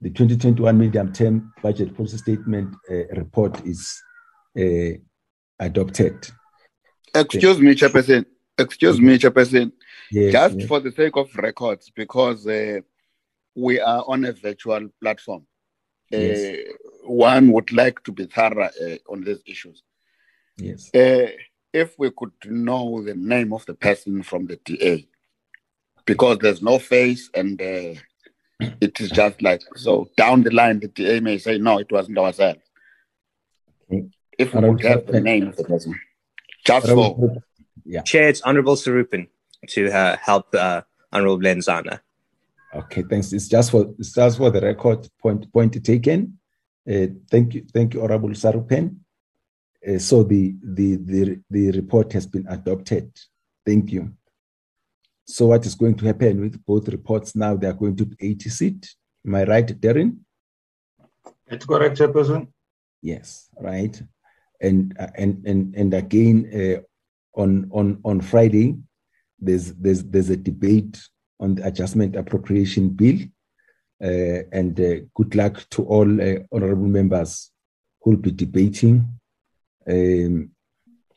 the 0.00 0.10
2021 0.10 0.78
medium 0.78 1.12
term 1.12 1.52
budget 1.62 1.96
policy 1.96 2.18
statement 2.18 2.76
uh, 2.90 3.06
report 3.16 3.66
is 3.66 4.00
uh, 4.56 4.98
adopted. 5.58 6.30
Excuse 7.20 7.60
me, 7.60 7.74
Chairperson. 7.74 8.24
Excuse 8.58 9.00
me, 9.00 9.18
Chairperson. 9.18 9.72
Yes, 10.10 10.32
Just 10.32 10.58
yes. 10.60 10.68
for 10.68 10.80
the 10.80 10.92
sake 10.92 11.16
of 11.16 11.34
records, 11.36 11.90
because 11.94 12.46
uh, 12.46 12.80
we 13.54 13.80
are 13.80 14.04
on 14.06 14.24
a 14.24 14.32
virtual 14.32 14.88
platform, 15.00 15.46
uh, 16.12 16.16
Yes. 16.16 16.66
one 17.04 17.52
would 17.52 17.70
like 17.72 18.02
to 18.04 18.12
be 18.12 18.24
thorough 18.26 18.64
uh, 18.82 18.96
on 19.12 19.24
these 19.24 19.42
issues. 19.46 19.82
yes. 20.56 20.90
Uh, 20.94 21.28
if 21.72 21.98
we 21.98 22.10
could 22.16 22.32
know 22.46 23.02
the 23.02 23.14
name 23.14 23.52
of 23.52 23.64
the 23.66 23.74
person 23.74 24.22
from 24.22 24.46
the 24.46 24.56
DA, 24.64 25.06
because 26.06 26.38
there's 26.38 26.62
no 26.62 26.78
face 26.78 27.28
and 27.34 27.60
uh, 27.60 27.94
it 28.80 28.98
is 29.00 29.10
just 29.10 29.42
like 29.42 29.60
so 29.76 30.08
down 30.16 30.42
the 30.42 30.50
line, 30.50 30.80
the 30.80 30.88
DA 30.88 31.20
may 31.20 31.36
say, 31.36 31.58
no, 31.58 31.78
it 31.78 31.92
wasn't 31.92 32.16
ourselves. 32.16 32.60
Okay. 33.92 34.06
If 34.38 34.54
we 34.54 34.60
could 34.62 34.80
have 34.84 35.06
the 35.06 35.20
name 35.20 35.48
of 35.48 35.56
the 35.56 35.64
person, 35.64 35.94
just 36.68 36.86
for 36.86 37.42
Yeah. 37.84 38.02
Chair, 38.02 38.28
it's 38.28 38.42
Honorable 38.42 38.76
Sarupen 38.76 39.28
to 39.68 39.90
uh, 39.90 40.16
help 40.16 40.54
uh, 40.54 40.82
Honorable 41.12 41.38
Mlenzana. 41.38 42.00
Okay, 42.74 43.02
thanks. 43.02 43.32
It's 43.32 43.48
just 43.48 43.70
for 43.70 43.94
it's 43.98 44.12
just 44.12 44.36
for 44.36 44.50
the 44.50 44.60
record. 44.60 45.08
Point 45.22 45.50
point 45.52 45.82
taken. 45.82 46.38
Uh, 46.90 47.06
thank 47.30 47.54
you, 47.54 47.64
thank 47.72 47.94
you, 47.94 48.02
Honorable 48.02 48.30
Sarupen. 48.30 48.96
Uh, 49.86 49.98
so 49.98 50.22
the, 50.22 50.54
the 50.62 50.96
the 50.96 51.40
the 51.50 51.70
report 51.72 52.12
has 52.12 52.26
been 52.26 52.46
adopted. 52.48 53.10
Thank 53.64 53.92
you. 53.92 54.12
So 55.26 55.46
what 55.46 55.64
is 55.66 55.74
going 55.74 55.94
to 55.96 56.06
happen 56.06 56.40
with 56.40 56.64
both 56.64 56.88
reports 56.88 57.36
now? 57.36 57.54
They 57.56 57.66
are 57.66 57.74
going 57.74 57.96
to 57.96 58.06
be 58.06 58.34
ATC. 58.34 58.86
Am 59.26 59.34
I 59.34 59.44
right, 59.44 59.66
Darren? 59.66 60.18
That's 61.46 61.66
correct, 61.66 61.98
Chairperson. 61.98 62.48
Yes, 63.02 63.48
right. 63.60 64.00
And 64.60 64.96
and 65.16 65.46
and 65.46 65.74
and 65.76 65.94
again 65.94 66.50
uh, 66.52 67.40
on 67.40 67.68
on 67.72 68.00
on 68.04 68.20
Friday, 68.20 68.76
there's 69.38 69.72
there's 69.74 70.02
there's 70.04 70.30
a 70.30 70.36
debate 70.36 71.00
on 71.40 71.54
the 71.54 71.66
adjustment 71.66 72.16
appropriation 72.16 72.88
bill, 72.90 73.18
uh, 74.02 74.42
and 74.52 74.78
uh, 74.80 74.96
good 75.14 75.34
luck 75.34 75.64
to 75.70 75.84
all 75.84 76.20
uh, 76.20 76.38
honourable 76.52 76.88
members 76.88 77.50
who 78.02 78.10
will 78.10 78.18
be 78.18 78.32
debating. 78.32 79.06
Um, 79.88 80.50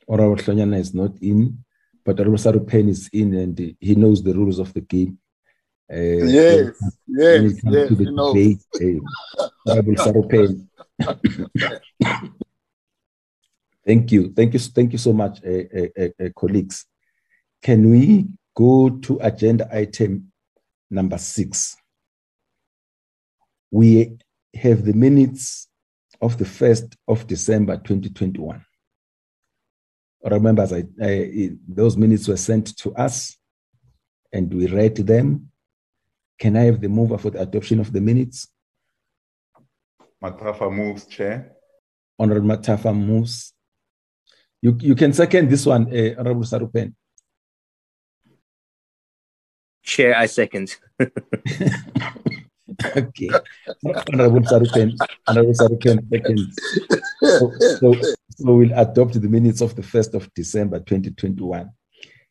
Honourable 0.09 0.43
Hlonyana 0.43 0.79
is 0.79 0.93
not 0.93 1.11
in, 1.21 1.63
but 2.05 2.19
Honourable 2.19 2.37
Sarupen 2.37 2.89
is 2.89 3.09
in, 3.13 3.33
and 3.35 3.75
he 3.79 3.95
knows 3.95 4.21
the 4.23 4.33
rules 4.33 4.59
of 4.59 4.73
the 4.73 4.81
game. 4.81 5.17
Uh, 5.91 6.25
yes, 6.25 6.77
yes, 7.07 7.53
yes, 7.63 7.87
to 7.87 7.95
the 7.95 8.03
you 8.03 8.11
know. 8.11 8.33
debate, 8.33 8.63
uh, 8.75 9.47
Honorable 9.67 9.95
Sarupen. 9.95 10.67
Thank 13.85 14.11
you, 14.11 14.31
thank 14.35 14.53
you, 14.53 14.59
thank 14.59 14.91
you 14.91 14.97
so 14.99 15.11
much, 15.11 15.39
uh, 15.43 15.63
uh, 15.99 16.07
uh, 16.23 16.29
colleagues. 16.37 16.85
Can 17.63 17.89
we 17.89 18.27
go 18.55 18.89
to 18.89 19.19
agenda 19.21 19.67
item 19.75 20.31
number 20.89 21.17
six? 21.17 21.75
We 23.71 24.17
have 24.53 24.83
the 24.83 24.93
minutes 24.93 25.67
of 26.21 26.37
the 26.37 26.45
first 26.45 26.95
of 27.07 27.25
December 27.25 27.77
2021. 27.77 28.63
Remember, 30.23 30.67
I, 30.71 30.83
I, 31.03 31.51
those 31.67 31.97
minutes 31.97 32.27
were 32.27 32.37
sent 32.37 32.77
to 32.77 32.93
us, 32.93 33.35
and 34.31 34.53
we 34.53 34.67
read 34.67 34.95
them. 34.97 35.49
Can 36.37 36.55
I 36.55 36.63
have 36.63 36.81
the 36.81 36.89
mover 36.89 37.17
for 37.17 37.31
the 37.31 37.41
adoption 37.41 37.79
of 37.79 37.91
the 37.91 38.01
minutes? 38.01 38.47
Mathafa 40.23 40.71
moves, 40.71 41.05
Chair. 41.05 41.53
Honorable 42.19 42.49
Mathafa 42.49 42.95
moves. 42.95 43.53
You, 44.61 44.77
you 44.79 44.95
can 44.95 45.11
second 45.13 45.49
this 45.49 45.65
one, 45.65 45.87
uh, 45.87 46.15
Honorable 46.19 46.43
Sarupen. 46.43 46.93
Chair, 49.83 50.15
I 50.15 50.27
second. 50.27 50.75
okay. 52.95 53.29
Honorable 54.13 54.41
Sarupen, 54.41 54.95
Honorable 55.27 55.53
Sarupen 55.53 56.07
seconds. 56.09 56.55
So, 57.19 57.51
so, 57.79 57.93
so 58.29 58.53
we'll 58.53 58.79
adopt 58.79 59.19
the 59.19 59.27
minutes 59.27 59.61
of 59.61 59.75
the 59.75 59.81
1st 59.81 60.13
of 60.13 60.31
December 60.35 60.79
2021. 60.79 61.71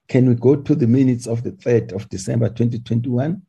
Can 0.07 0.29
we 0.29 0.35
go 0.37 0.57
to 0.57 0.75
the 0.75 0.87
minutes 0.87 1.27
of 1.27 1.43
the 1.43 1.53
3rd 1.53 1.93
of 1.93 2.09
December 2.09 2.49
2021? 2.49 3.43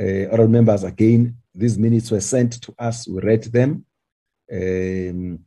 Uh, 0.00 0.04
honorable 0.32 0.48
members, 0.48 0.84
again, 0.84 1.36
these 1.54 1.76
minutes 1.78 2.10
were 2.10 2.20
sent 2.20 2.60
to 2.62 2.74
us. 2.78 3.08
We 3.08 3.20
read 3.20 3.44
them. 3.44 3.84
Um, 4.52 5.40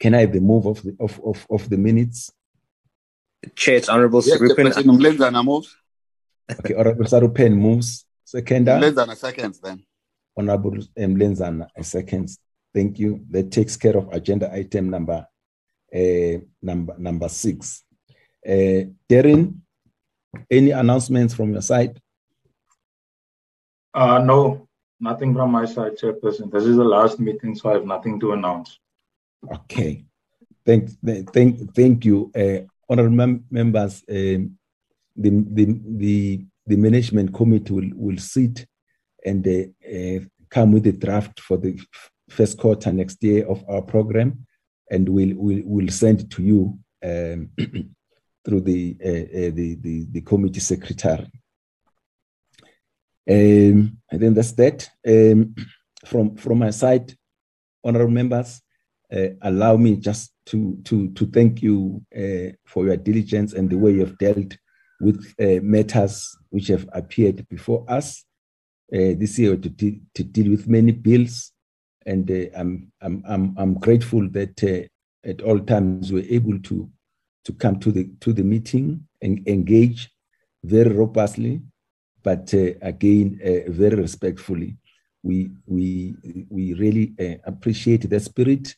can 0.00 0.14
I 0.14 0.20
have 0.20 0.32
the 0.32 0.40
move 0.40 0.66
of 0.66 0.82
the, 0.82 0.96
of, 1.00 1.20
of, 1.24 1.46
of 1.50 1.68
the 1.68 1.76
minutes? 1.76 2.32
Chair, 3.54 3.76
it's 3.76 3.88
Honorable 3.88 4.22
Yes, 4.24 4.38
Sarupen. 4.38 4.72
Chairperson, 4.72 4.98
Mlenzana 4.98 5.44
moves. 5.44 5.76
Okay, 6.50 6.74
Honorable 6.74 7.04
Sarupen 7.04 7.56
moves. 7.56 8.04
Seconder. 8.24 8.72
Mlenzana 8.72 9.16
seconds 9.16 9.60
then. 9.60 9.82
Honorable 10.36 10.76
Mlenzana, 10.98 11.68
a 11.76 11.84
second. 11.84 12.28
Thank 12.74 12.98
you. 12.98 13.24
That 13.30 13.50
takes 13.50 13.76
care 13.76 13.96
of 13.96 14.08
agenda 14.12 14.52
item 14.52 14.90
number 14.90 15.26
uh, 15.94 16.38
number 16.62 16.94
number 16.98 17.28
six. 17.28 17.82
Uh, 18.46 18.84
Darren, 19.08 19.56
any 20.50 20.70
announcements 20.70 21.34
from 21.34 21.52
your 21.52 21.62
side? 21.62 22.00
Uh, 23.94 24.18
no, 24.18 24.68
nothing 25.00 25.34
from 25.34 25.50
my 25.50 25.64
side, 25.64 25.96
Chairperson. 25.96 26.52
This 26.52 26.64
is 26.64 26.76
the 26.76 26.84
last 26.84 27.18
meeting, 27.18 27.54
so 27.54 27.70
I 27.70 27.74
have 27.74 27.86
nothing 27.86 28.20
to 28.20 28.32
announce. 28.32 28.78
Okay. 29.46 30.04
Thank, 30.66 30.90
thank, 31.32 31.74
thank 31.74 32.04
you, 32.04 32.30
uh, 32.34 32.66
honorable 32.88 33.16
mem- 33.16 33.44
members. 33.50 34.02
Um, 34.08 34.58
the, 35.16 35.30
the 35.30 35.80
the 35.96 36.46
the 36.66 36.76
management 36.76 37.34
committee 37.34 37.72
will, 37.72 37.90
will 37.94 38.18
sit 38.18 38.66
and 39.24 39.46
uh, 39.48 39.88
uh, 39.88 40.20
come 40.50 40.72
with 40.72 40.86
a 40.86 40.92
draft 40.92 41.40
for 41.40 41.56
the 41.56 41.80
first 42.28 42.58
quarter 42.58 42.92
next 42.92 43.22
year 43.22 43.46
of 43.46 43.64
our 43.68 43.82
program, 43.82 44.46
and 44.90 45.08
we'll 45.08 45.34
we'll, 45.36 45.62
we'll 45.64 45.88
send 45.88 46.20
it 46.20 46.30
to 46.30 46.42
you 46.42 46.78
um, 47.02 47.50
through 48.44 48.60
the, 48.60 48.96
uh, 49.04 49.08
uh, 49.08 49.50
the 49.54 49.76
the 49.80 50.06
the 50.10 50.20
committee 50.20 50.60
secretary. 50.60 51.30
Um, 53.30 53.98
I 54.12 54.18
think 54.18 54.34
that's 54.34 54.52
that. 54.52 54.88
Um, 55.06 55.54
from 56.06 56.36
from 56.36 56.58
my 56.58 56.70
side, 56.70 57.12
honorable 57.82 58.12
members, 58.12 58.60
uh, 59.14 59.28
allow 59.42 59.76
me 59.76 59.96
just 59.96 60.32
to 60.46 60.78
to 60.84 61.08
to 61.10 61.26
thank 61.26 61.62
you 61.62 62.02
uh, 62.16 62.52
for 62.66 62.86
your 62.86 62.96
diligence 62.96 63.52
and 63.54 63.70
the 63.70 63.78
way 63.78 63.92
you 63.92 64.00
have 64.00 64.18
dealt 64.18 64.56
with 65.00 65.34
uh, 65.40 65.60
matters 65.62 66.36
which 66.50 66.68
have 66.68 66.88
appeared 66.92 67.46
before 67.48 67.84
us 67.88 68.24
uh, 68.92 69.14
this 69.16 69.38
year 69.38 69.56
to, 69.56 69.68
de- 69.68 70.00
to 70.14 70.24
deal 70.24 70.50
with 70.50 70.66
many 70.68 70.92
bills, 70.92 71.52
and 72.06 72.30
uh, 72.30 72.46
I'm, 72.56 72.90
I'm 73.00 73.22
I'm 73.28 73.54
I'm 73.58 73.74
grateful 73.74 74.28
that 74.30 74.62
uh, 74.64 75.28
at 75.28 75.42
all 75.42 75.60
times 75.60 76.12
we're 76.12 76.30
able 76.30 76.58
to 76.60 76.90
to 77.44 77.52
come 77.52 77.78
to 77.80 77.92
the 77.92 78.10
to 78.20 78.32
the 78.32 78.44
meeting 78.44 79.06
and 79.22 79.46
engage 79.48 80.10
very 80.64 80.90
robustly, 80.90 81.62
but 82.22 82.52
again 82.82 83.38
very 83.68 83.96
respectfully. 83.96 84.76
We 85.22 85.50
we 85.66 86.14
we 86.48 86.74
really 86.74 87.14
appreciate 87.44 88.08
that 88.08 88.20
spirit, 88.20 88.74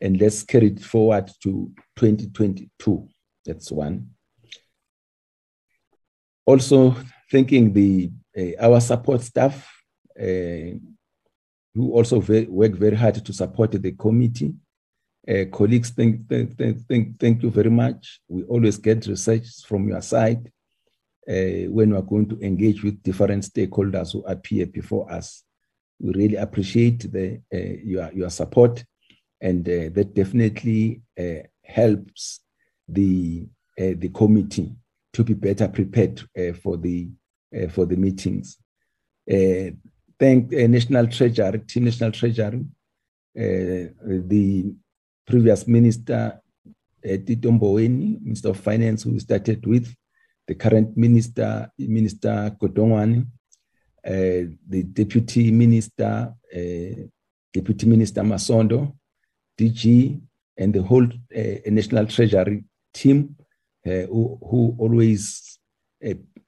and 0.00 0.20
let's 0.20 0.42
carry 0.42 0.68
it 0.68 0.80
forward 0.80 1.30
to 1.42 1.70
2022. 1.96 3.08
That's 3.44 3.70
one. 3.70 4.10
Also, 6.46 6.96
thanking 7.30 7.72
the 7.72 8.10
uh, 8.36 8.52
our 8.60 8.80
support 8.80 9.22
staff 9.22 9.68
uh, 10.18 10.76
who 11.74 11.92
also 11.92 12.20
ve- 12.20 12.46
work 12.46 12.72
very 12.72 12.96
hard 12.96 13.14
to 13.24 13.32
support 13.32 13.72
the 13.72 13.92
committee. 13.92 14.54
Uh, 15.28 15.44
colleagues, 15.52 15.90
thank, 15.90 16.26
thank, 16.28 16.56
thank, 16.88 17.18
thank, 17.18 17.42
you 17.42 17.50
very 17.50 17.70
much. 17.70 18.20
We 18.28 18.44
always 18.44 18.78
get 18.78 19.06
research 19.06 19.46
from 19.66 19.88
your 19.88 20.00
side 20.00 20.50
uh, 21.28 21.68
when 21.70 21.90
we 21.90 21.96
are 21.96 22.02
going 22.02 22.28
to 22.30 22.40
engage 22.40 22.82
with 22.82 23.02
different 23.02 23.44
stakeholders 23.44 24.12
who 24.12 24.24
appear 24.24 24.66
before 24.66 25.10
us. 25.12 25.44
We 26.00 26.12
really 26.12 26.36
appreciate 26.36 27.12
the, 27.12 27.42
uh, 27.52 27.58
your, 27.84 28.10
your 28.12 28.30
support 28.30 28.82
and 29.40 29.68
uh, 29.68 29.88
that 29.92 30.14
definitely 30.14 31.02
uh, 31.18 31.42
helps 31.64 32.40
the 32.88 33.46
uh, 33.78 33.94
the 33.96 34.08
committee 34.08 34.74
to 35.12 35.24
be 35.24 35.34
better 35.34 35.68
prepared 35.68 36.22
for 36.62 36.76
the 36.76 37.08
for 37.70 37.86
the 37.86 37.96
meetings. 37.96 38.58
Thank 40.20 40.50
National 40.50 41.06
Treasury, 41.06 41.60
Team 41.60 41.84
National 41.84 42.12
Treasury, 42.12 42.64
the 43.34 44.74
previous 45.26 45.66
minister 45.66 46.40
Tito 47.02 47.50
Mboweni, 47.50 48.20
Minister 48.20 48.50
of 48.50 48.60
Finance, 48.60 49.04
who 49.04 49.18
started 49.18 49.64
with, 49.66 49.94
the 50.46 50.54
current 50.54 50.96
minister, 50.96 51.70
Minister 51.78 52.56
Godongwana, 52.60 53.26
uh, 54.04 54.48
the 54.68 54.82
deputy 54.84 55.50
minister, 55.50 56.32
uh, 56.54 57.02
deputy 57.52 57.86
minister 57.86 58.22
Masondo, 58.22 58.94
DG, 59.58 60.20
and 60.56 60.74
the 60.74 60.82
whole 60.82 61.04
uh, 61.04 61.58
national 61.66 62.06
treasury 62.06 62.64
team 62.94 63.36
who, 63.84 64.38
who 64.42 64.76
always 64.78 65.58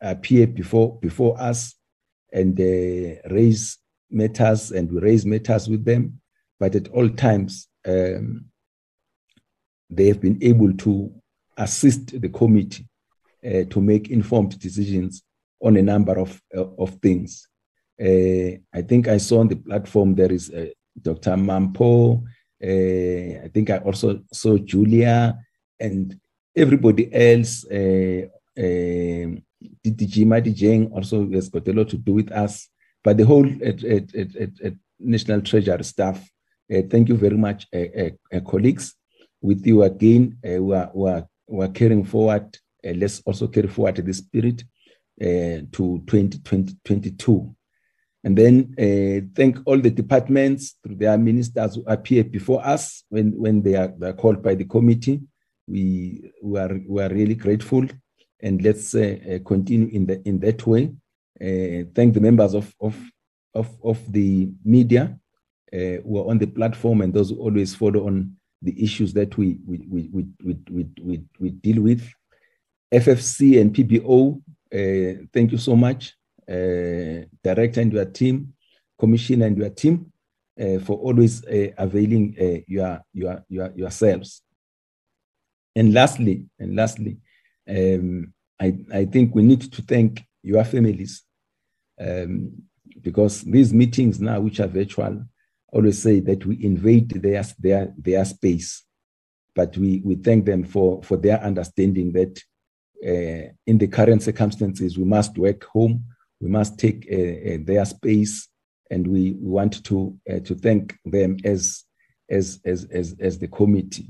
appear 0.00 0.46
before 0.46 0.98
before 1.00 1.40
us 1.40 1.74
and 2.32 2.58
raise 3.30 3.78
matters, 4.10 4.72
and 4.72 4.90
we 4.90 5.00
raise 5.00 5.24
matters 5.24 5.68
with 5.68 5.84
them. 5.84 6.20
But 6.58 6.74
at 6.74 6.88
all 6.88 7.08
times, 7.08 7.68
um, 7.86 8.46
they 9.88 10.06
have 10.08 10.20
been 10.20 10.38
able 10.42 10.72
to 10.74 11.12
assist 11.56 12.20
the 12.20 12.28
committee 12.28 12.86
uh, 13.44 13.64
to 13.70 13.80
make 13.80 14.10
informed 14.10 14.58
decisions 14.58 15.22
on 15.60 15.76
a 15.76 15.82
number 15.82 16.18
of, 16.18 16.40
uh, 16.56 16.66
of 16.78 16.94
things. 17.02 17.48
Uh, 18.00 18.56
I 18.72 18.82
think 18.86 19.08
I 19.08 19.18
saw 19.18 19.40
on 19.40 19.48
the 19.48 19.56
platform 19.56 20.14
there 20.14 20.32
is 20.32 20.50
uh, 20.50 20.66
Dr. 21.00 21.32
Mampo. 21.32 22.22
Uh, 22.62 23.44
I 23.44 23.50
think 23.52 23.70
I 23.70 23.78
also 23.78 24.20
saw 24.32 24.56
Julia 24.58 25.38
and 25.78 26.18
everybody 26.56 27.12
else. 27.12 27.64
Uh, 27.66 28.28
DDG 29.84 30.26
Madi 30.26 30.54
Jeng 30.54 30.90
also 30.92 31.28
has 31.30 31.48
got 31.48 31.68
a 31.68 31.72
lot 31.72 31.88
to 31.88 31.96
do 31.96 32.14
with 32.14 32.32
us. 32.32 32.68
But 33.02 33.16
the 33.16 33.24
whole 33.24 33.46
National 34.98 35.40
Treasury 35.40 35.84
staff, 35.84 36.28
thank 36.90 37.08
you 37.08 37.16
very 37.16 37.36
much, 37.36 37.66
colleagues 38.46 38.94
with 39.40 39.66
you 39.66 39.82
again. 39.82 40.38
Uh, 40.44 40.62
we, 40.62 40.76
are, 40.76 40.90
we, 40.94 41.10
are, 41.10 41.26
we 41.46 41.64
are 41.64 41.68
carrying 41.68 42.04
forward. 42.04 42.56
Uh, 42.84 42.92
let's 42.96 43.20
also 43.24 43.48
carry 43.48 43.68
forward 43.68 43.96
this 43.96 44.18
spirit 44.18 44.62
uh, 45.20 45.64
to 45.72 46.02
2022. 46.06 47.54
And 48.22 48.36
then 48.36 48.74
uh, 48.78 49.26
thank 49.34 49.58
all 49.64 49.78
the 49.78 49.90
departments 49.90 50.76
through 50.82 50.96
their 50.96 51.16
ministers 51.16 51.74
who 51.74 51.84
appear 51.86 52.22
before 52.24 52.64
us 52.64 53.02
when, 53.08 53.32
when 53.32 53.62
they, 53.62 53.76
are, 53.76 53.92
they 53.96 54.08
are 54.08 54.12
called 54.12 54.42
by 54.42 54.54
the 54.54 54.64
committee. 54.64 55.20
We, 55.66 56.30
we, 56.42 56.58
are, 56.58 56.80
we 56.86 57.02
are 57.02 57.08
really 57.08 57.34
grateful. 57.34 57.86
And 58.42 58.62
let's 58.62 58.94
uh, 58.94 59.16
uh, 59.26 59.38
continue 59.46 59.88
in, 59.88 60.06
the, 60.06 60.20
in 60.26 60.38
that 60.40 60.66
way. 60.66 60.92
thank 61.38 62.14
the 62.14 62.20
members 62.20 62.54
of, 62.54 62.74
of, 62.80 62.96
of, 63.54 63.68
of 63.82 64.12
the 64.12 64.50
media 64.64 65.18
who 65.72 66.18
are 66.18 66.28
on 66.28 66.38
the 66.38 66.46
platform 66.46 67.00
and 67.00 67.14
those 67.14 67.30
who 67.30 67.36
always 67.36 67.74
follow 67.74 68.06
on 68.06 68.36
the 68.62 68.82
issues 68.82 69.12
that 69.14 69.36
we, 69.38 69.58
we, 69.66 69.78
we, 69.88 70.10
we, 70.12 70.26
we, 70.70 70.86
we, 71.00 71.22
we 71.38 71.50
deal 71.50 71.82
with. 71.82 72.06
FFC 72.92 73.60
and 73.60 73.72
PBO, 73.74 74.42
uh, 74.72 75.22
thank 75.32 75.52
you 75.52 75.58
so 75.58 75.76
much. 75.76 76.14
Uh, 76.50 77.24
director 77.44 77.80
and 77.80 77.92
your 77.92 78.06
team, 78.06 78.52
commissioner 78.98 79.46
and 79.46 79.56
your 79.56 79.70
team, 79.70 80.12
uh, 80.60 80.78
for 80.80 80.96
always 80.98 81.44
uh, 81.46 81.68
availing 81.78 82.64
your, 82.66 83.00
your, 83.12 83.44
your, 83.48 83.72
yourselves. 83.76 84.42
And 85.76 85.94
lastly, 85.94 86.46
and 86.58 86.74
lastly, 86.74 87.18
um, 87.68 88.34
I, 88.60 88.78
I 88.92 89.04
think 89.04 89.34
we 89.34 89.42
need 89.42 89.72
to 89.72 89.82
thank 89.82 90.24
your 90.42 90.64
families 90.64 91.22
um, 92.00 92.52
because 93.00 93.42
these 93.42 93.72
meetings 93.72 94.20
now, 94.20 94.40
which 94.40 94.60
are 94.60 94.66
virtual, 94.66 95.24
always 95.72 96.02
say 96.02 96.20
that 96.20 96.44
we 96.44 96.62
invade 96.64 97.10
their, 97.10 97.44
their, 97.58 97.94
their 97.96 98.24
space, 98.24 98.84
but 99.54 99.76
we, 99.76 100.02
we 100.04 100.16
thank 100.16 100.44
them 100.44 100.64
for, 100.64 101.02
for 101.02 101.16
their 101.16 101.40
understanding 101.42 102.12
that 102.12 102.42
uh, 103.06 103.52
in 103.66 103.78
the 103.78 103.86
current 103.86 104.22
circumstances, 104.22 104.98
we 104.98 105.04
must 105.04 105.38
work 105.38 105.64
home, 105.64 106.04
we 106.40 106.48
must 106.48 106.78
take 106.78 107.06
uh, 107.10 107.54
uh, 107.54 107.58
their 107.60 107.84
space, 107.84 108.48
and 108.90 109.06
we 109.06 109.36
want 109.38 109.84
to, 109.84 110.18
uh, 110.28 110.40
to 110.40 110.54
thank 110.54 110.98
them 111.04 111.36
as, 111.44 111.84
as, 112.28 112.60
as, 112.64 112.86
as, 112.86 113.14
as 113.20 113.38
the 113.38 113.48
committee. 113.48 114.08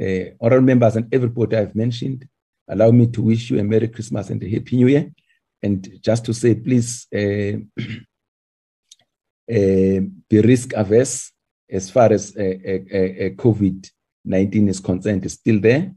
Uh, 0.00 0.34
honorable 0.40 0.66
members 0.66 0.96
and 0.96 1.12
everybody 1.12 1.56
I've 1.56 1.74
mentioned, 1.74 2.28
allow 2.68 2.90
me 2.90 3.06
to 3.08 3.22
wish 3.22 3.50
you 3.50 3.58
a 3.58 3.64
Merry 3.64 3.88
Christmas 3.88 4.30
and 4.30 4.42
a 4.42 4.48
Happy 4.48 4.76
New 4.76 4.88
Year. 4.88 5.10
And 5.62 5.98
just 6.02 6.24
to 6.26 6.34
say, 6.34 6.54
please 6.54 7.06
uh, 7.14 7.18
uh, 9.50 10.00
be 10.28 10.40
risk 10.40 10.74
averse 10.74 11.32
as 11.70 11.90
far 11.90 12.12
as 12.12 12.36
uh, 12.36 12.42
uh, 12.42 13.30
COVID 13.36 13.90
19 14.26 14.68
is 14.68 14.80
concerned, 14.80 15.26
is 15.26 15.34
still 15.34 15.60
there. 15.60 15.92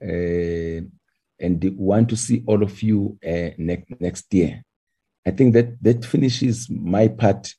and 0.00 1.62
we 1.62 1.70
want 1.70 2.08
to 2.08 2.16
see 2.16 2.44
all 2.46 2.62
of 2.62 2.80
you 2.82 3.18
ne- 3.22 3.84
next 3.98 4.32
year. 4.32 4.62
I 5.26 5.30
think 5.30 5.54
that 5.54 5.82
that 5.82 6.04
finishes 6.04 6.68
my 6.70 7.08
part, 7.08 7.54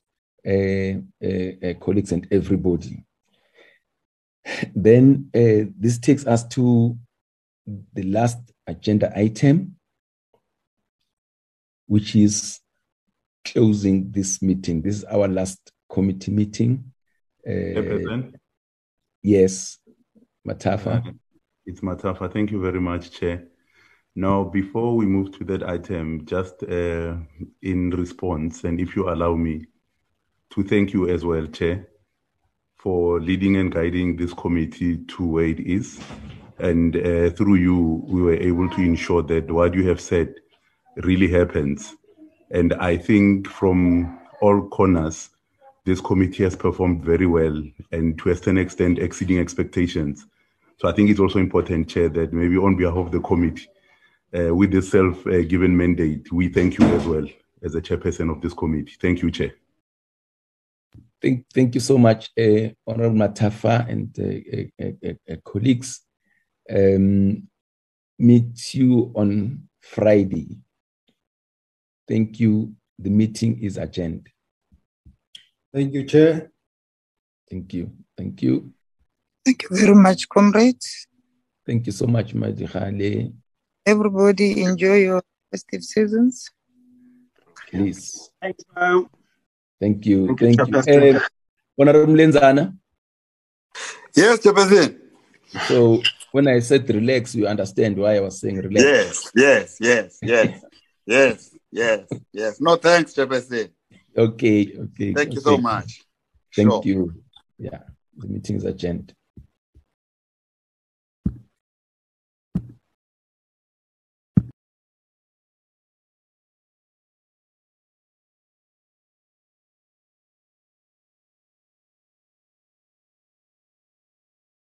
uh, 0.45 0.99
uh, 1.24 1.68
uh, 1.68 1.74
colleagues 1.80 2.11
and 2.11 2.28
everybody. 2.32 3.05
Then 4.76 5.30
this 5.32 5.97
takes 5.99 6.28
us 6.28 6.45
to 6.49 6.97
the 7.66 8.03
last 8.03 8.39
agenda 8.68 9.18
item, 9.18 9.78
which 11.88 12.16
is 12.16 12.59
closing 13.45 14.11
this 14.11 14.41
meeting. 14.41 14.82
This 14.82 14.97
is 14.97 15.03
our 15.05 15.30
last 15.30 15.72
committee 15.89 16.32
meeting. 16.32 16.91
Uh, 17.47 18.28
yes, 19.22 19.80
Mathafa. 20.45 21.16
It's 21.66 21.80
Mathafa. 21.80 22.32
Thank 22.32 22.51
you 22.51 22.61
very 22.61 22.82
much, 22.82 23.11
Chair. 23.11 23.47
Now, 24.16 24.43
before 24.43 24.95
we 24.95 25.05
move 25.05 25.38
to 25.38 25.43
that 25.45 25.64
item, 25.64 26.26
just 26.26 26.64
uh, 26.64 27.16
in 27.61 27.89
response, 27.91 28.64
and 28.64 28.80
if 28.80 28.95
you 28.95 29.09
allow 29.09 29.36
me 29.36 29.66
to 30.51 30.64
thank 30.64 30.93
you 30.93 31.09
as 31.09 31.26
well, 31.26 31.47
Chair, 31.47 31.88
for 32.78 33.20
leading 33.20 33.55
and 33.55 33.72
guiding 33.72 34.16
this 34.16 34.34
committee 34.34 34.97
to 34.97 35.26
where 35.26 35.45
it 35.45 35.59
is. 35.59 35.99
And 36.59 36.95
uh, 36.95 37.32
through 37.32 37.55
you, 37.55 38.03
we 38.07 38.22
were 38.22 38.36
able 38.36 38.70
to 38.70 38.82
ensure 38.82 39.24
that 39.24 39.49
what 39.49 39.74
you 39.74 39.88
have 39.89 39.99
said 39.99 40.36
really 40.97 41.28
happens 41.28 41.95
and 42.53 42.74
I 42.76 42.97
think 42.97 43.47
from 43.47 44.20
all 44.39 44.68
corners, 44.70 45.32
this 45.86 45.99
committee 45.99 46.43
has 46.43 46.55
performed 46.55 47.03
very 47.03 47.26
well 47.26 47.61
and 47.91 48.18
to 48.20 48.30
a 48.30 48.36
certain 48.36 48.59
extent 48.59 48.99
exceeding 48.99 49.39
expectations. 49.39 50.28
So 50.80 50.88
I 50.88 50.93
think 50.93 51.09
it's 51.09 51.20
also 51.20 51.39
important, 51.39 51.89
Chair, 51.89 52.09
that 52.09 52.32
maybe 52.32 52.57
on 52.57 52.78
behalf 52.78 52.97
of 52.97 53.11
the 53.11 53.20
committee, 53.20 53.68
uh, 54.38 54.54
with 54.54 54.72
this 54.72 54.92
self-given 54.92 55.74
uh, 55.74 55.78
mandate, 55.78 56.32
we 56.32 56.50
thank 56.50 56.78
you 56.78 56.86
as 56.86 57.06
well 57.06 57.28
as 57.64 57.76
a 57.76 57.82
chairperson 57.82 58.32
of 58.32 58.42
this 58.42 58.54
committee. 58.54 58.94
Thank 59.00 59.22
you, 59.22 59.32
Chair. 59.32 59.54
Thank, 61.22 61.46
thank 61.54 61.76
you 61.76 61.82
so 61.82 61.98
much, 61.98 62.30
uh, 62.38 62.70
Honorable 62.86 63.18
Mathafa 63.18 63.88
and 63.90 64.10
uh, 64.20 64.86
uh, 64.86 65.14
uh, 65.32 65.36
colleagues. 65.46 66.02
Um, 66.70 67.48
meet 68.20 68.74
you 68.74 69.12
on 69.16 69.68
Friday 69.82 70.58
Thank 72.08 72.40
you. 72.40 72.76
The 73.00 73.10
meeting 73.10 73.60
is 73.62 73.78
adjourned. 73.78 74.30
Thank 75.74 75.94
you, 75.94 76.04
Chair. 76.04 76.52
Thank 77.50 77.74
you. 77.74 77.92
Thank 78.18 78.42
you. 78.42 78.74
Thank 79.46 79.64
you 79.64 79.70
very 79.72 79.96
much, 79.96 80.30
comrades. 80.30 81.08
Thank 81.66 81.88
you 81.88 81.92
so 81.92 82.06
much, 82.06 82.34
Majihale. 82.34 83.34
Everybody 83.86 84.64
enjoy 84.64 84.98
your 85.10 85.24
festive 85.52 85.84
seasons. 85.84 86.50
Please. 87.70 88.30
Thanks, 88.42 88.64
ma'am. 88.76 89.10
Thank 89.80 90.06
you. 90.06 90.36
Thank, 90.40 90.58
Thank 90.58 90.88
you. 90.88 91.02
you. 91.04 91.18
Uh, 91.18 91.20
Honorable 91.80 92.14
Mlenzana. 92.14 92.78
Yes, 94.16 94.40
Chairperson. 94.40 95.00
So 95.68 96.02
when 96.32 96.48
I 96.48 96.60
said 96.60 96.88
relax, 96.90 97.36
you 97.36 97.48
understand 97.48 97.98
why 97.98 98.18
I 98.18 98.20
was 98.20 98.40
saying 98.40 98.58
relax. 98.58 98.84
Yes, 98.86 99.32
yes, 99.36 99.78
yes, 99.80 100.20
yes, 100.22 100.64
yes. 101.06 101.50
Yes, 101.74 102.08
yes. 102.32 102.62
No, 102.62 102.76
thanks, 102.76 103.16
Chairperson. 103.16 103.72
Okay, 104.16 104.78
okay. 104.78 105.14
Thank 105.14 105.18
okay. 105.18 105.34
you 105.34 105.42
so 105.42 105.58
much. 105.58 106.04
Thank 106.56 106.70
sure. 106.70 106.82
you. 106.86 107.14
Yeah, 107.58 107.80
the 108.16 108.28
meeting 108.28 108.58
is 108.58 108.64
adjourned. 108.64 109.16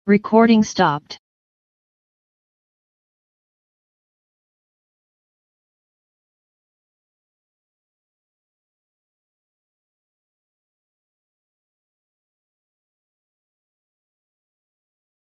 Recording 0.07 0.63
stopped. 0.63 1.19